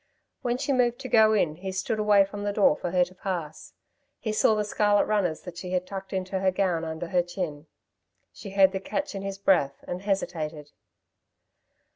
When 0.41 0.57
she 0.57 0.73
moved 0.73 0.97
to 1.01 1.07
go 1.07 1.33
in, 1.33 1.57
he 1.57 1.71
stood 1.71 1.99
away 1.99 2.25
from 2.25 2.41
the 2.43 2.51
door 2.51 2.75
for 2.75 2.89
her 2.89 3.05
to 3.05 3.13
pass. 3.13 3.73
He 4.17 4.31
saw 4.33 4.55
the 4.55 4.63
scarlet 4.63 5.05
runners 5.05 5.41
that 5.41 5.59
she 5.59 5.73
had 5.73 5.85
tucked 5.85 6.11
into 6.11 6.39
her 6.39 6.49
gown 6.49 6.83
under 6.83 7.09
her 7.09 7.21
chin. 7.21 7.67
She 8.33 8.49
heard 8.49 8.71
the 8.71 8.79
catch 8.79 9.13
in 9.13 9.21
his 9.21 9.37
breath, 9.37 9.83
and 9.87 10.01
hesitated. 10.01 10.71